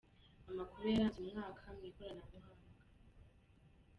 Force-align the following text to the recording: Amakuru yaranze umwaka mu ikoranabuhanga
Amakuru 0.49 0.85
yaranze 0.87 1.17
umwaka 1.23 1.63
mu 1.75 1.83
ikoranabuhanga 1.89 2.81